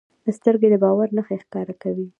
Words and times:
سترګې 0.37 0.67
د 0.71 0.75
باور 0.83 1.07
نښې 1.15 1.37
ښکاره 1.43 1.75
کوي 1.81 2.07